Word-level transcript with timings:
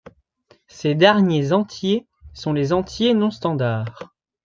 Ces 0.65 0.95
derniers 0.95 1.51
entiers 1.53 2.07
sont 2.33 2.53
les 2.53 2.73
entiers 2.73 3.13
non 3.13 3.29
standard. 3.29 4.15